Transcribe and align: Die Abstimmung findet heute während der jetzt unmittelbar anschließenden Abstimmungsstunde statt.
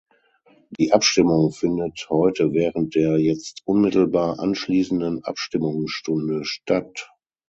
Die 0.79 0.93
Abstimmung 0.93 1.51
findet 1.51 2.07
heute 2.09 2.53
während 2.53 2.95
der 2.95 3.19
jetzt 3.19 3.61
unmittelbar 3.65 4.39
anschließenden 4.39 5.23
Abstimmungsstunde 5.23 6.43
statt. 6.43 7.11